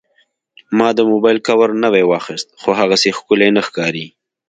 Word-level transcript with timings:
ما 0.77 0.89
د 0.97 0.99
موبایل 1.11 1.37
کاور 1.47 1.69
نوی 1.83 2.03
واخیست، 2.11 2.47
خو 2.61 2.69
هغسې 2.79 3.09
ښکلی 3.17 3.49
نه 3.57 3.61
ښکاري. 3.67 4.05